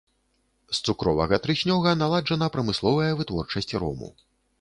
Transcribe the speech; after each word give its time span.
З 0.77 0.77
цукровага 0.85 1.37
трыснёга 1.45 1.93
наладжана 2.03 2.47
прамысловая 2.55 3.11
вытворчасць 3.21 3.71
рому. 3.85 4.09